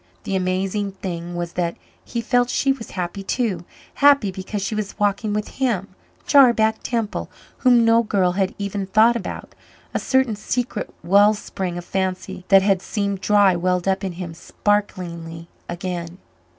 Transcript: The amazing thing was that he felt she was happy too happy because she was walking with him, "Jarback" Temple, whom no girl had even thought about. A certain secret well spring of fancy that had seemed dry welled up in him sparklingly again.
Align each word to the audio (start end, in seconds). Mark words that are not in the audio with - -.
The 0.23 0.35
amazing 0.35 0.93
thing 0.93 1.35
was 1.35 1.53
that 1.53 1.77
he 2.03 2.21
felt 2.21 2.49
she 2.49 2.71
was 2.71 2.89
happy 2.97 3.21
too 3.21 3.63
happy 3.93 4.31
because 4.31 4.63
she 4.63 4.73
was 4.73 4.97
walking 4.97 5.31
with 5.31 5.47
him, 5.49 5.89
"Jarback" 6.25 6.81
Temple, 6.81 7.29
whom 7.59 7.85
no 7.85 8.01
girl 8.01 8.31
had 8.31 8.55
even 8.57 8.87
thought 8.87 9.15
about. 9.15 9.53
A 9.93 9.99
certain 9.99 10.35
secret 10.35 10.91
well 11.03 11.35
spring 11.35 11.77
of 11.77 11.85
fancy 11.85 12.45
that 12.47 12.63
had 12.63 12.81
seemed 12.81 13.21
dry 13.21 13.55
welled 13.55 13.87
up 13.87 14.03
in 14.03 14.13
him 14.13 14.33
sparklingly 14.33 15.47
again. 15.69 16.17